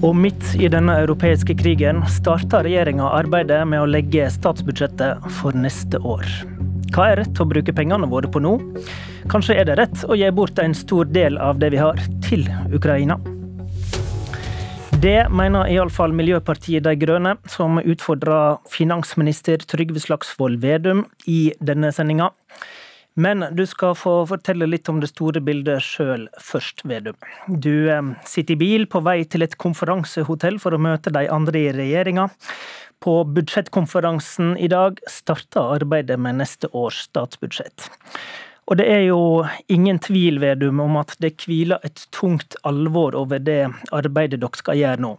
[0.00, 6.00] Og midt i denne europeiske krigen starter regjeringa arbeidet med å legge statsbudsjettet for neste
[6.00, 6.24] år.
[6.94, 8.54] Hva er rett å bruke pengene våre på nå?
[9.28, 12.48] Kanskje er det rett å gi bort en stor del av det vi har, til
[12.72, 13.18] Ukraina?
[15.04, 22.32] Det mener iallfall Miljøpartiet De Grønne, som utfordrer finansminister Trygve Slagsvold Vedum i denne sendinga.
[23.14, 27.16] Men du skal få fortelle litt om det store bildet sjøl først, Vedum.
[27.48, 31.64] Du eh, sitter i bil på vei til et konferansehotell for å møte de andre
[31.64, 32.28] i regjeringa.
[33.00, 37.88] På budsjettkonferansen i dag starter arbeidet med neste års statsbudsjett.
[38.70, 39.20] Og det er jo
[39.72, 44.78] ingen tvil, Vedum, om at det hviler et tungt alvor over det arbeidet dere skal
[44.78, 45.16] gjøre nå.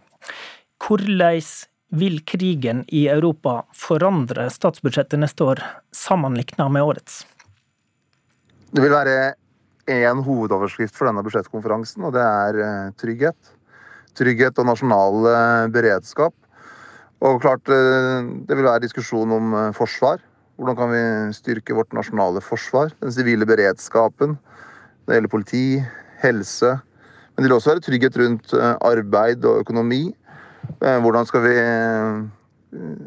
[0.82, 1.42] Hvordan
[1.92, 5.60] vil krigen i Europa forandre statsbudsjettet neste år,
[5.92, 7.26] sammenlignet med årets?
[8.72, 9.34] Det vil være
[9.92, 13.50] én hovedoverskrift for denne budsjettkonferansen, og det er eh, trygghet.
[14.16, 16.32] Trygghet og nasjonal eh, beredskap.
[17.20, 20.24] Og klart, eh, det vil være diskusjon om forsvar.
[20.56, 21.02] Hvordan kan vi
[21.36, 24.38] styrke vårt nasjonale forsvar, den sivile beredskapen.
[25.04, 25.66] Det gjelder politi,
[26.24, 26.72] helse.
[27.34, 30.04] Men det vil også være trygghet rundt arbeid og økonomi.
[30.80, 31.54] Hvordan skal vi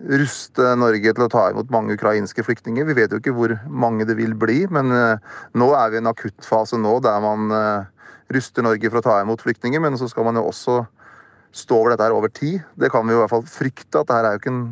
[0.05, 2.85] ruste Norge til å ta imot mange ukrainske flyktninger?
[2.85, 6.11] Vi vet jo ikke hvor mange det vil bli, men nå er vi i en
[6.11, 7.49] akuttfase nå der man
[8.33, 9.81] ruster Norge for å ta imot flyktninger.
[9.81, 10.83] Men så skal man jo også
[11.55, 12.63] stå over dette her over tid.
[12.79, 14.01] Det kan vi jo i hvert fall frykte.
[14.01, 14.65] at det her er jo ikke en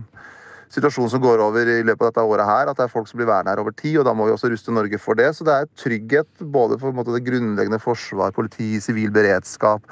[0.73, 3.19] situasjon som går over i løpet av dette året her, at det er folk som
[3.21, 3.99] blir værende her over tid.
[3.99, 5.29] og Da må vi også ruste Norge for det.
[5.35, 9.85] Så det er trygghet både for måte, det grunnleggende forsvar, politi, sivil beredskap.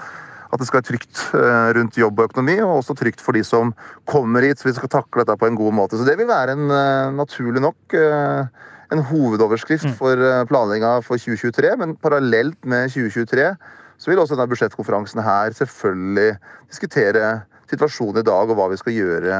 [0.52, 3.44] At det skal være trygt eh, rundt jobb og økonomi, og også trygt for de
[3.48, 3.72] som
[4.10, 4.60] kommer hit.
[4.60, 6.00] Så vi skal takle dette på en god måte.
[6.00, 9.94] Så det vil være en eh, naturlig nok eh, en hovedoverskrift mm.
[9.96, 11.76] for planlegginga for 2023.
[11.80, 13.54] Men parallelt med 2023
[14.02, 16.34] så vil også denne budsjettkonferansen her selvfølgelig
[16.68, 17.30] diskutere
[17.72, 19.38] situasjonen i dag og hva vi skal gjøre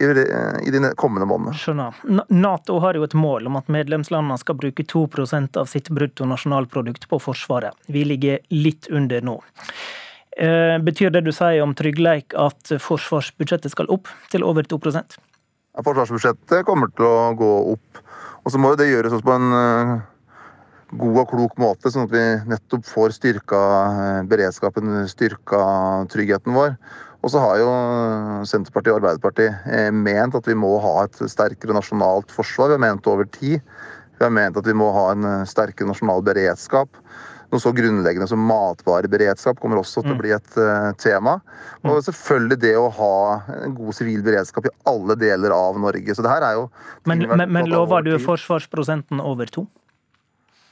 [0.00, 1.52] i de kommende månedene.
[1.60, 1.96] Skjønner.
[2.32, 7.18] Nato har jo et mål om at medlemslandene skal bruke 2% av sitt bruttonasjonalprodukt på
[7.20, 7.76] Forsvaret.
[7.86, 9.36] Vi ligger litt under nå.
[10.38, 15.82] Eh, betyr det du sier om tryggleik at forsvarsbudsjettet skal opp til over 2 ja,
[15.82, 18.00] Forsvarsbudsjettet kommer til å gå opp.
[18.44, 19.94] Og så må det gjøres også på en eh,
[21.02, 25.62] god og klok måte, sånn at vi nettopp får styrka eh, beredskapen, styrka
[26.14, 26.76] tryggheten vår.
[27.20, 27.72] Og så har jo
[28.48, 32.70] Senterpartiet og Arbeiderpartiet ment at vi må ha et sterkere nasjonalt forsvar.
[32.70, 33.58] Vi har ment over tid.
[34.16, 36.88] Vi har ment at vi må ha en sterkere nasjonal beredskap.
[37.50, 40.20] Noe så grunnleggende som matvareberedskap kommer også til å mm.
[40.22, 41.38] bli et uh, tema.
[41.82, 42.04] Og mm.
[42.06, 43.16] selvfølgelig det å ha
[43.56, 46.14] en god sivil beredskap i alle deler av Norge.
[46.14, 46.68] Så det her er jo
[47.10, 49.66] Men, men, men lover du forsvarsprosenten over to?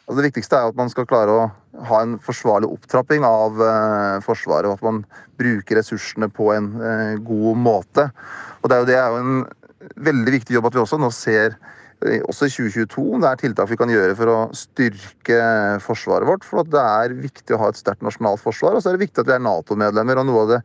[0.08, 1.48] Altså det viktigste er at man skal klare å
[1.90, 5.02] ha en forsvarlig opptrapping av uh, Forsvaret, og at man
[5.38, 8.06] bruker ressursene på en uh, god måte.
[8.62, 11.10] Og Det er jo, det er jo en veldig viktig jobb at vi også nå
[11.14, 11.58] ser
[11.98, 15.38] også i 2022 om det er tiltak vi kan gjøre for å styrke
[15.82, 16.46] forsvaret vårt.
[16.46, 18.76] For det er viktig å ha et sterkt nasjonalt forsvar.
[18.76, 20.20] Og så er det viktig at vi er Nato-medlemmer.
[20.22, 20.60] Og noe av det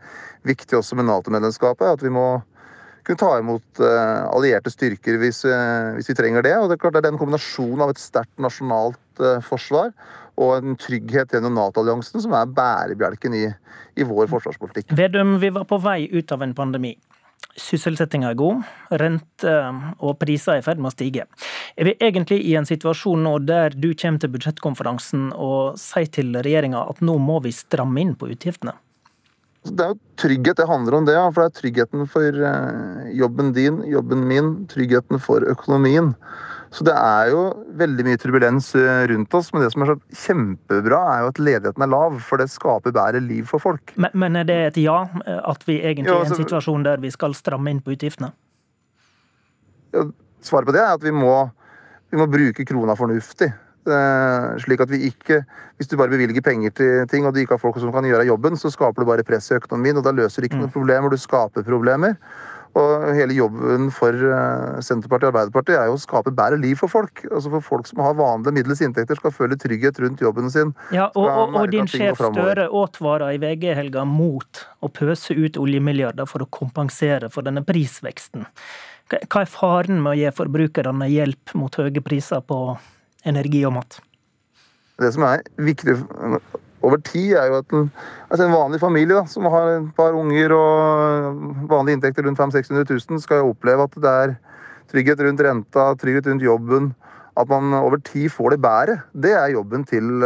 [0.45, 2.27] viktige også med Nato-medlemskapet er at vi må
[3.03, 6.53] kunne ta imot uh, allierte styrker hvis, uh, hvis, vi trenger det.
[6.59, 9.91] Og det er klart det er den kombinasjonen av et sterkt nasjonalt uh, forsvar
[10.41, 13.47] og en trygghet gjennom Nato-alliansen som er bærebjelken i,
[13.99, 14.93] i vår forsvarspolitikk.
[14.97, 16.95] Vedum, vi var på vei ut av en pandemi.
[17.59, 18.63] Sysselsettinga er god,
[18.97, 19.51] rente
[20.01, 21.27] og priser er i ferd med å stige.
[21.77, 26.33] Er vi egentlig i en situasjon nå der du kommer til budsjettkonferansen og sier til
[26.33, 28.73] regjeringa at nå må vi stramme inn på utgiftene?
[29.63, 31.15] Det er jo trygghet det handler om, det.
[31.15, 36.11] For det er tryggheten for eh, jobben din, jobben min, tryggheten for økonomien.
[36.73, 37.41] Så det er jo
[37.77, 41.41] veldig mye turbulens eh, rundt oss, men det som er så kjempebra, er jo at
[41.41, 42.15] ledigheten er lav.
[42.25, 43.93] For det skaper bedre liv for folk.
[43.93, 47.03] Men, men er det et ja, eh, at vi egentlig er i en situasjon der
[47.03, 48.31] vi skal stramme inn på utgiftene?
[49.93, 50.07] Ja,
[50.41, 51.35] svaret på det er at vi må,
[52.09, 53.51] vi må bruke krona fornuftig.
[53.83, 55.41] Eh, slik at vi ikke
[55.75, 58.25] Hvis du bare bevilger penger til ting, og du ikke har folk som kan gjøre
[58.29, 60.77] jobben, så skaper du bare press i økonomien, og da løser du ikke noen mm.
[60.77, 61.11] problemer.
[61.11, 62.15] Du skaper problemer.
[62.79, 66.89] Og hele jobben for eh, Senterpartiet og Arbeiderpartiet er jo å skape bedre liv for
[66.89, 67.21] folk.
[67.29, 70.71] Altså for folk som har vanlige middels inntekter, skal føle trygghet rundt jobben sin.
[70.95, 76.29] Ja, Og, og, og din sjef Støre advarer i VG-helga mot å pøse ut oljemilliarder
[76.29, 78.47] for å kompensere for denne prisveksten.
[79.13, 82.59] Hva er faren med å gi forbrukerne hjelp mot høye priser på
[83.27, 83.99] energi og mat.
[85.01, 85.97] Det som er viktig
[86.83, 87.87] over tid, er jo at en,
[88.29, 92.65] altså en vanlig familie da, som har et par unger og vanlige inntekter rundt 500
[92.83, 94.35] 000-600 000, skal jo oppleve at det er
[94.91, 96.91] trygghet rundt renta, trygghet rundt jobben.
[97.33, 100.21] At man over tid får det bedre, det er jobben til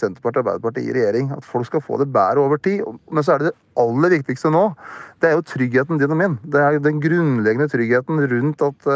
[0.00, 1.28] Senterpartiet og Arbeiderpartiet i regjering.
[1.36, 2.82] At folk skal få det bedre over tid.
[3.14, 4.64] Men så er det det aller viktigste nå.
[5.22, 6.34] Det er jo tryggheten din og min.
[6.42, 8.90] Det er den grunnleggende tryggheten rundt at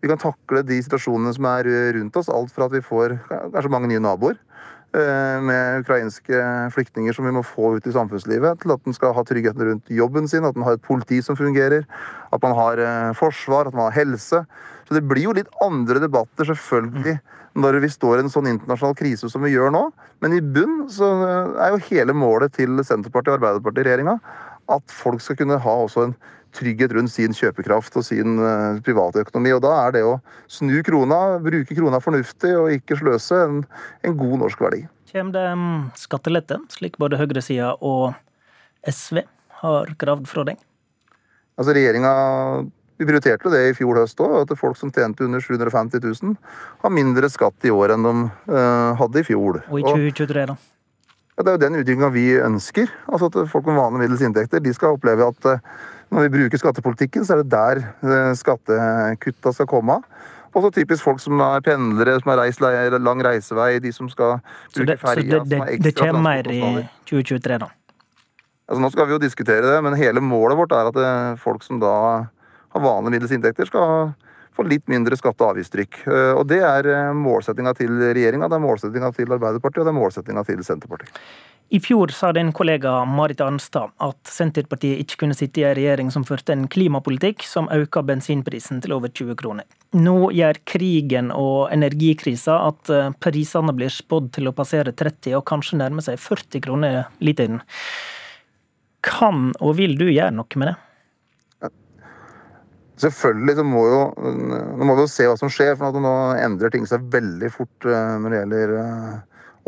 [0.00, 2.28] vi kan takle de situasjonene som er rundt oss.
[2.32, 6.38] Alt fra at vi får kanskje mange nye naboer eh, med ukrainske
[6.74, 9.92] flyktninger som vi må få ut i samfunnslivet, til at en skal ha tryggheten rundt
[9.94, 11.86] jobben sin, at en har et politi som fungerer,
[12.32, 14.44] at man har eh, forsvar, at man har helse.
[14.90, 17.12] Så det blir jo litt andre debatter, selvfølgelig,
[17.62, 19.84] når vi står i en sånn internasjonal krise som vi gjør nå.
[20.18, 21.06] Men i bunn så
[21.62, 24.16] er jo hele målet til Senterpartiet og Arbeiderpartiet-regjeringa
[24.74, 26.16] at folk skal kunne ha også en
[26.58, 29.52] trygghet rundt sin kjøpekraft og sin uh, private økonomi.
[29.54, 30.16] Og da er det å
[30.50, 33.62] snu krona, bruke krona fornuftig og ikke sløse, en,
[34.02, 34.82] en god norsk verdi.
[35.12, 38.10] Kommer det um, skattelette, slik både høyresida og
[38.90, 39.22] SV
[39.62, 40.58] har kravd fra deg?
[41.60, 42.12] Altså Regjeringa
[43.00, 46.34] vi prioriterte det i fjor høst òg, at folk som tjente under 750 000,
[46.82, 48.12] har mindre skatt i år enn de
[48.52, 49.62] uh, hadde i fjor.
[49.70, 50.56] Og i 2023, da?
[51.38, 52.90] Ja, det er jo den utviklinga vi ønsker.
[53.08, 55.62] Altså At folk med vanlige middels inntekter de skal oppleve at uh,
[56.12, 59.96] når vi bruker skattepolitikken, så er det der uh, skattekutta skal komme.
[60.50, 64.42] Og så typisk folk som er pendlere, som har reist lang reisevei, de som skal
[64.74, 65.38] bruke ferja.
[65.38, 66.60] Så det, det, det kommer mer i
[67.08, 67.70] 2023, da?
[68.68, 71.80] Altså, nå skal vi jo diskutere det, men hele målet vårt er at folk som
[71.80, 71.94] da
[72.74, 74.12] har vanlige middels inntekter, skal
[74.56, 76.02] få litt mindre skatte- og avgiftstrykk.
[76.06, 79.94] Eh, og Det er eh, målsettinga til regjeringa, det er målsettinga til Arbeiderpartiet og det
[79.94, 81.22] er målsettinga til Senterpartiet.
[81.72, 86.08] I fjor sa din kollega Marit Arnstad at Senterpartiet ikke kunne sitte i en regjering
[86.10, 89.68] som førte en klimapolitikk som øker bensinprisen til over 20 kroner.
[89.94, 95.46] Nå gjør krigen og energikrisa at eh, prisene blir spådd til å passere 30 og
[95.46, 97.62] kanskje nærme seg 40 kroner literen.
[99.06, 100.78] Kan og vil du gjøre noe med det?
[103.00, 106.72] Selvfølgelig så må jo Nå må vi jo se hva som skjer, for nå endrer
[106.74, 109.18] ting seg veldig fort eh, når det gjelder eh,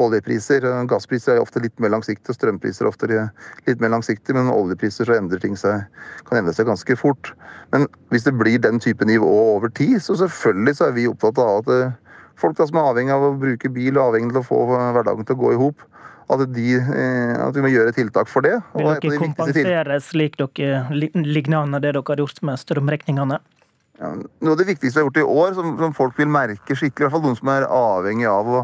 [0.02, 0.66] oljepriser.
[0.90, 5.16] Gasspriser er ofte litt mer langsiktige, strømpriser er ofte litt mer langsiktige, men oljepriser så
[5.16, 5.84] endrer ting seg,
[6.28, 7.32] kan endre seg ganske fort.
[7.74, 11.40] Men hvis det blir den type nivå over tid, så selvfølgelig så er vi opptatt
[11.42, 14.42] av at eh, folk da som er avhengig av å bruke bil, og avhengig av
[14.42, 15.88] å få hverdagen til å gå i hop,
[16.34, 18.58] at, de, eh, at, vi må gjøre tiltak for det.
[18.76, 23.40] Vil dere kompensere slik dere lignende det dere har gjort med strømregningene?
[24.00, 26.74] Ja, noe av det viktigste vi har gjort i år, som, som, folk vil merke
[26.74, 28.62] skikkelig, i hvert fall noen som er avhengig av å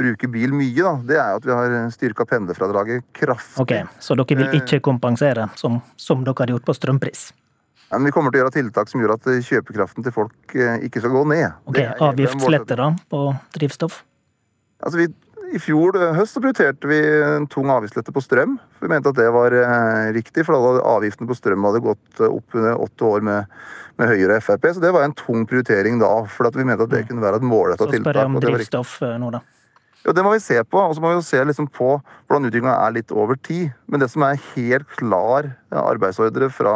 [0.00, 3.62] bruke bil mye, da, det er at vi har styrka pendlerfradraget kraftig.
[3.62, 7.28] Ok, Så dere vil ikke kompensere, som, som dere har gjort på strømpris?
[7.90, 10.82] Ja, men Vi kommer til å gjøre tiltak som gjør at kjøpekraften til folk eh,
[10.88, 11.60] ikke skal gå ned.
[11.70, 13.20] Ok, Avgiftslette da, på
[13.54, 14.00] drivstoff?
[14.82, 15.08] Altså, Vi
[15.54, 18.56] i fjor eh, høst prioriterte vi en tung avgiftslette på strøm.
[18.82, 22.22] Vi mente at det var eh, riktig, for da hadde avgiftene på strøm hadde gått
[22.22, 23.58] eh, opp under åtte år med,
[24.00, 24.70] med Høyre og Frp.
[24.74, 27.10] Så det var en tung prioritering da, for vi mente at det mm.
[27.12, 28.00] kunne være et målretta tiltak.
[28.00, 29.44] Så spør jeg om drivstoff nå, da.
[30.04, 30.76] Ja, Det må vi se på.
[30.76, 31.94] Og så må vi se liksom på
[32.28, 33.70] hvordan utviklinga er litt over tid.
[33.88, 36.74] Men det som er helt klar arbeidsordre fra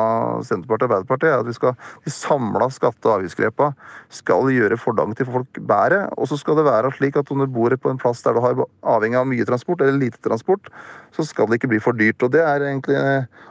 [0.48, 1.74] Senterpartiet og Arbeiderpartiet, er at vi skal,
[2.06, 3.68] de samla skatte- og avgiftsgrepa
[4.08, 6.06] skal gjøre fordagen til folk bedre.
[6.16, 8.40] Og så skal det være slik at om du bor på en plass der du
[8.40, 8.62] har
[8.96, 10.72] avhengig av mye transport eller lite transport,
[11.12, 12.24] så skal det ikke bli for dyrt.
[12.24, 12.96] Og det er egentlig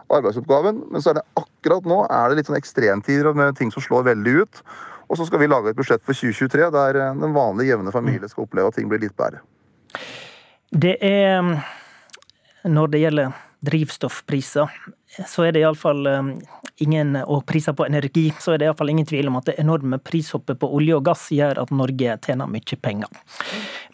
[0.10, 0.88] arbeidsoppgaven.
[0.90, 4.10] Men så er det akkurat nå er det litt sånn ekstremtider med ting som slår
[4.10, 4.64] veldig ut.
[5.08, 8.48] Og så skal vi lage et budsjett for 2023 der den vanlige, jevne familie skal
[8.48, 9.46] oppleve at ting blir litt bedre.
[10.72, 11.58] Det er mm,
[12.68, 14.70] Når det gjelder drivstoffpriser,
[15.26, 16.28] så er det iallfall mm,
[16.86, 19.98] ingen Og priser på energi, så er det iallfall ingen tvil om at det enorme
[19.98, 23.10] prishoppet på olje og gass gjør at Norge tjener mye penger.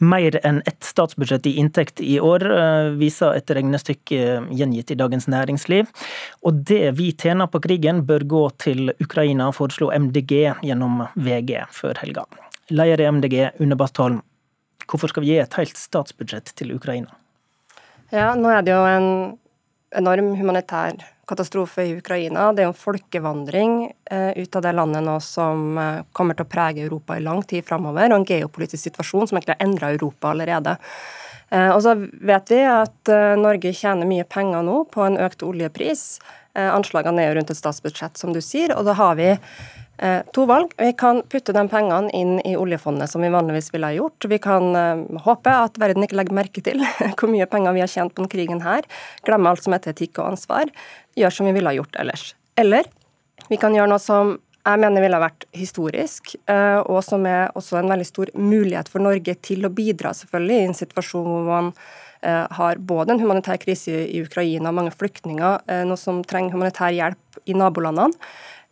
[0.03, 5.29] Mer enn ett statsbudsjett i inntekt i år, eh, viser et regnestykke gjengitt i Dagens
[5.31, 5.87] Næringsliv.
[6.43, 12.03] Og det vi tjener på krigen, bør gå til Ukraina, foreslo MDG gjennom VG før
[12.03, 12.27] helga.
[12.73, 14.21] Leder i MDG, Une Bastholm,
[14.89, 17.13] Hvorfor skal vi gi et helt statsbudsjett til Ukraina?
[18.13, 19.09] Ja, nå er det jo en
[19.97, 20.99] enorm humanitær
[21.29, 22.51] katastrofe i Ukraina.
[22.51, 23.75] Det er jo en folkevandring
[24.11, 27.41] eh, ut av det landet nå som eh, kommer til å prege Europa i lang
[27.47, 30.75] tid framover, og en geopolitisk situasjon som egentlig har endra Europa allerede.
[31.53, 35.45] Eh, og så vet vi at eh, Norge tjener mye penger nå på en økt
[35.45, 36.17] oljepris.
[36.57, 39.31] Eh, anslagene er jo rundt et statsbudsjett, som du sier, og da har vi
[40.33, 40.73] to valg.
[40.77, 44.25] Vi kan putte de pengene inn i oljefondet, som vi vanligvis ville ha gjort.
[44.29, 46.81] Vi kan eh, håpe at verden ikke legger merke til
[47.19, 48.87] hvor mye penger vi har tjent på denne krigen her.
[49.27, 50.71] Glemme alt som heter etikk og ansvar.
[51.19, 52.31] Gjøre som vi ville ha gjort ellers.
[52.59, 52.89] Eller
[53.51, 57.51] vi kan gjøre noe som jeg mener ville ha vært historisk, eh, og som er
[57.51, 61.45] også en veldig stor mulighet for Norge til å bidra, selvfølgelig, i en situasjon hvor
[61.51, 61.75] man
[62.23, 67.55] har både en humanitær krise i Ukraina, mange flyktninger, noe som trenger humanitær hjelp i
[67.59, 68.15] nabolandene.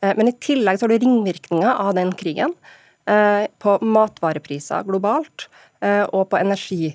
[0.01, 2.55] Eh, men i tillegg så har du ringvirkninger av den krigen.
[3.01, 5.47] på matvarepriser globalt
[6.13, 6.91] og på energi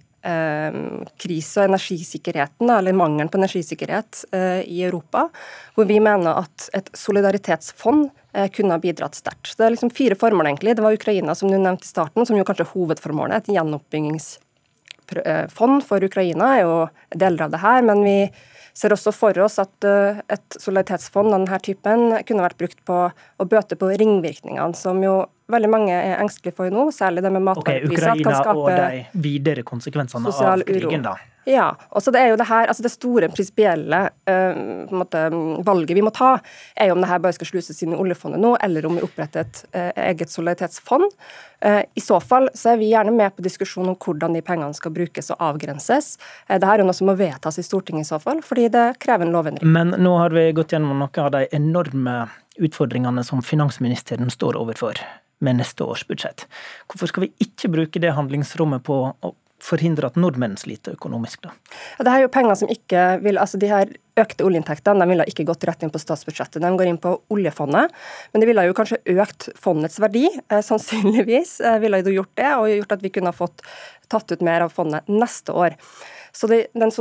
[1.19, 4.23] krise og energisikkerheten, eller mangelen på energisikkerhet
[4.71, 5.27] i Europa,
[5.75, 8.07] hvor vi mener at et solidaritetsfond
[8.55, 9.57] kunne ha bidratt sterkt.
[9.59, 10.77] Det er liksom fire formål, egentlig.
[10.79, 13.51] Det var Ukraina, som du nevnte i starten, som jo kanskje er hovedformålet.
[13.51, 13.59] Et
[15.09, 16.77] gjenoppbyggingsfond for Ukraina er jo
[17.15, 18.31] deler av det her, men vi
[18.77, 23.45] ser også for oss at et solidaritetsfond av denne typen kunne vært brukt på å
[23.49, 28.13] bøte på ringvirkningene, som jo veldig mange er engstelige for nå, særlig det med matvarepriser.
[28.13, 31.17] Okay, Ukraina og de videre konsekvensene av krigen, da.
[31.47, 31.77] Ja.
[31.91, 36.11] og så Det er jo det her, altså det store prinsipielle uh, valget vi må
[36.11, 36.37] ta,
[36.75, 39.05] er jo om det her bare skal sluses inn i oljefondet nå, eller om vi
[39.07, 41.07] oppretter et uh, eget solidaritetsfond.
[41.65, 44.75] Uh, I så fall så er vi gjerne med på diskusjon om hvordan de pengene
[44.75, 46.17] skal brukes og avgrenses.
[46.51, 49.35] Dette er noe som må vedtas i Stortinget i så fall, fordi det krever en
[49.37, 49.71] lovendring.
[49.71, 52.19] Men nå har vi gått gjennom noen av de enorme
[52.57, 54.99] utfordringene som finansministeren står overfor
[55.39, 56.47] med neste års budsjett.
[56.89, 59.35] Hvorfor skal vi ikke bruke det handlingsrommet på å
[59.67, 61.55] forhindre at nordmenn sliter økonomisk, da?
[61.99, 65.27] Ja, det er jo penger som ikke vil, altså De her økte oljeinntektene de ville
[65.29, 67.93] ikke gått rett inn på statsbudsjettet, de går inn på oljefondet.
[68.33, 72.53] Men det ville jo kanskje økt fondets verdi, eh, sannsynligvis eh, ville det gjort det,
[72.55, 73.65] og gjort at vi kunne ha fått
[74.13, 75.77] tatt ut mer av fondet neste år.
[76.37, 76.93] Så de, den,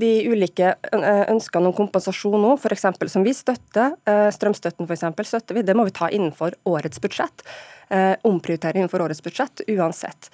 [0.00, 2.86] de, ulike ønskene om kompensasjon nå, f.eks.
[3.12, 3.98] som vi støtter,
[4.32, 7.44] strømstøtten f.eks., støtter vi, det må vi ta innenfor årets budsjett.
[8.24, 10.30] Omprioritere innenfor årets budsjett uansett.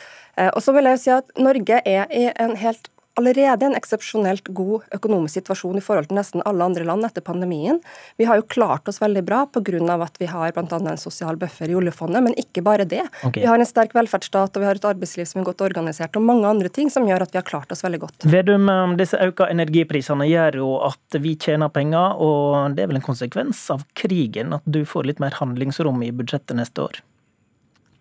[0.52, 2.86] Og så vil jeg si at Norge er i en helt
[3.18, 7.80] allerede en eksepsjonelt god økonomisk situasjon i forhold til nesten alle andre land etter pandemien.
[8.20, 9.96] Vi har jo klart oss veldig bra pga.
[10.02, 10.78] at vi har bl.a.
[10.78, 13.04] en sosial buffer i oljefondet, men ikke bare det.
[13.24, 13.42] Okay.
[13.42, 16.22] Vi har en sterk velferdsstat og vi har et arbeidsliv som er godt organisert, og
[16.22, 18.28] mange andre ting som gjør at vi har klart oss veldig godt.
[18.30, 23.00] Vedum, um, disse økte energiprisene gjør jo at vi tjener penger, og det er vel
[23.00, 27.02] en konsekvens av krigen at du får litt mer handlingsrom i budsjettet neste år?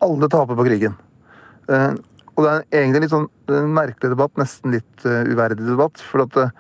[0.06, 0.98] Alle taper på krigen.
[2.38, 6.01] Og det er egentlig en litt sånn merkelig debatt, nesten litt uh, uverdig debatt.
[6.06, 6.51] For at uh,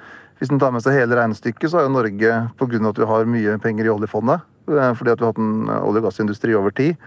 [0.41, 2.81] hvis en tar med seg hele regnestykket, så har jo Norge, pga.
[2.89, 6.01] at vi har mye penger i oljefondet, uh, fordi at vi har hatt en olje-
[6.01, 6.97] og gassindustri over tid,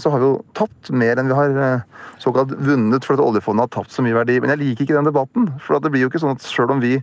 [0.00, 1.82] så har vi jo tapt mer enn vi har
[2.18, 4.38] såkalt vunnet fordi oljefondet har tapt så mye verdi.
[4.40, 5.44] Men jeg liker ikke den debatten.
[5.62, 6.96] For det blir jo ikke sånn at sjøl om vi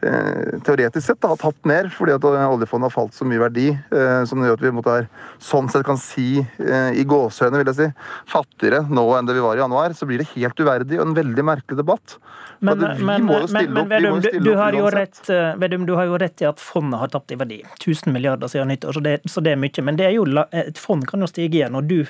[0.00, 3.68] teoretisk sett da, har tapt mer, fordi at oljefondet har falt så mye verdi.
[3.70, 4.96] Eh, som gjør at vi måtte,
[5.42, 7.88] sånn sett kan si, eh, i gåsehøyne, vil jeg si,
[8.30, 11.16] fattigere nå enn det vi var i januar, så blir det helt uverdig og en
[11.18, 12.16] veldig merkelig debatt.
[12.60, 15.20] Men, men, men, men Vedum, du, du, har rett,
[15.56, 17.62] Vedum, du har jo rett i at fondet har tapt i verdi.
[17.78, 19.84] 1000 milliarder siden nyttår, så det, så det er mye.
[19.86, 22.04] Men det er jo, et fond kan jo stige igjen, og du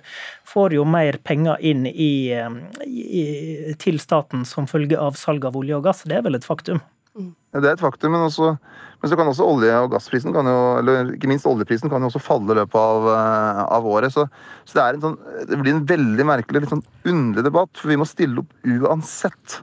[0.51, 2.13] får jo mer penger inn i,
[2.87, 3.27] i,
[3.79, 6.03] til staten som følge av salg av olje og gass.
[6.09, 6.83] Det er vel et faktum?
[7.19, 8.53] Det er et faktum, men, også,
[9.01, 12.23] men så kan også olje- og gassprisen, jo, eller ikke minst oljeprisen, kan jo også
[12.23, 14.15] falle i løpet av, eh, av året.
[14.15, 14.29] Så,
[14.69, 17.73] så det, sånn, det, blir en veldig merkelig, litt sånn underlig debatt.
[17.81, 19.59] For vi må stille opp uansett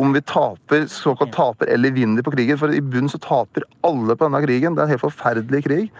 [0.00, 2.56] om vi taper, såkalt taper eller vinner på krigen.
[2.60, 4.76] For i bunn så taper alle på denne krigen.
[4.76, 5.90] Det er en helt forferdelig krig.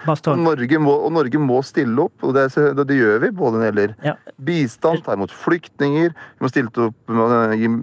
[0.46, 3.32] Norge må, og Norge må stille opp, og det, det, det gjør vi.
[3.42, 4.14] Både når det gjelder ja.
[4.46, 7.74] bistand, ta imot flyktninger, vi må stille opp med gi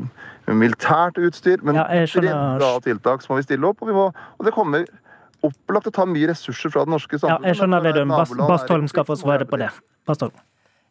[0.58, 1.63] militært utstyr.
[1.65, 1.86] Men ja,
[2.58, 3.84] bra tiltak så må vi stille opp.
[3.86, 4.88] Og, må, og det kommer
[5.46, 7.46] opplagt å ta mye ressurser fra det norske samfunnet.
[7.46, 8.13] Ja, jeg skjønner Vedum.
[8.50, 9.72] Bastholm skal få svare på det.
[10.10, 10.36] Bastholm.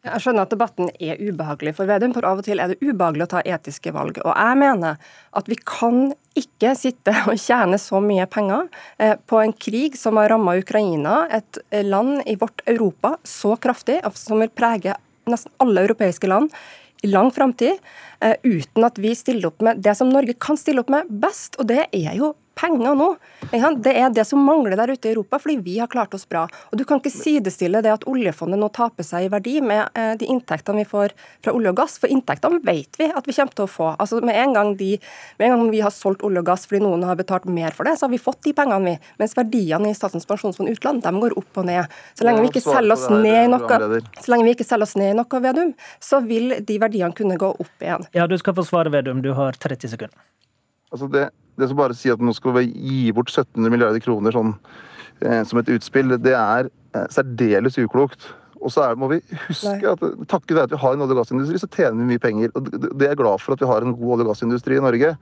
[0.06, 3.26] Jeg skjønner at debatten er ubehagelig for Vedum, for av og til er det ubehagelig
[3.26, 4.20] å ta etiske valg.
[4.22, 5.10] Og jeg mener
[5.40, 8.68] at vi kan ikke sitte og tjene så mye penger
[9.02, 13.98] eh, på en krig som har ramma Ukraina, et land i vårt Europa, så kraftig,
[14.14, 14.94] som vil prege
[15.28, 16.54] nesten alle europeiske land
[17.02, 17.78] i lang framtid,
[18.20, 21.58] eh, uten at vi stiller opp med det som Norge kan stille opp med best,
[21.58, 23.08] og det er jo penger nå.
[23.48, 26.46] Det er det som mangler der ute i Europa, fordi vi har klart oss bra.
[26.72, 30.14] Og Du kan ikke sidestille det at oljefondet nå taper seg i verdi med eh,
[30.18, 33.54] de inntektene vi får fra olje og gass, for inntektene vet vi at vi kommer
[33.54, 33.90] til å få.
[33.96, 34.90] Altså Med en gang, de,
[35.38, 37.88] med en gang vi har solgt olje og gass fordi noen har betalt mer for
[37.88, 39.12] det, så har vi fått de pengene, vi.
[39.22, 41.98] Mens verdiene i Statens pensjonsfond utland de går opp og ned.
[42.18, 44.96] Så lenge vi ikke selger oss ned i noe, så lenge vi ikke selger oss
[44.98, 45.70] ned i noe, Vedum,
[46.02, 48.08] så vil de verdiene kunne gå opp igjen.
[48.16, 49.22] Ja, du skal få svare, Vedum.
[49.22, 50.18] Du har 30 sekunder.
[50.92, 51.28] Altså det
[51.58, 54.54] det som bare sier at nå skal vi gi bort 1700 milliarder kroner sånn,
[55.24, 58.30] eh, som et utspill, det er eh, særdeles uklokt.
[58.58, 59.92] Og så er, må vi huske Nei.
[59.92, 62.52] at takket være at vi har en olje- og gassindustri, så tjener vi mye penger.
[62.58, 64.82] Og det er jeg glad for at vi har en god olje- og gassindustri i
[64.84, 65.14] Norge.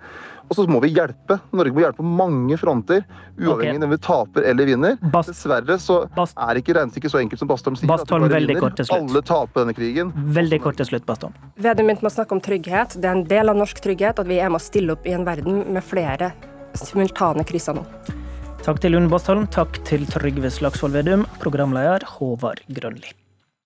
[0.46, 1.38] Og så må vi hjelpe.
[1.56, 3.04] Norge må hjelpe på mange fronter,
[3.36, 3.86] uavhengig av okay.
[3.88, 4.98] om vi taper eller vinner.
[5.12, 7.90] Bast Dessverre så Bast er ikke regnestykket så enkelt som Bastholm sier.
[7.90, 9.08] Bastholm, at veldig kort til slutt.
[9.10, 10.12] Alle taper denne krigen.
[10.36, 11.34] Veldig kort til slutt, Bastholm.
[11.56, 12.98] Vedum begynte med å snakke om trygghet.
[13.00, 15.16] Det er en del av norsk trygghet at vi er med å stille opp i
[15.16, 16.32] en verden med flere
[16.76, 17.84] simultane kriser nå.
[18.66, 19.46] Takk til Lund Bastholm.
[19.54, 23.14] Takk til Trygve Slagsvold Vedum, programleder Håvard Grønli.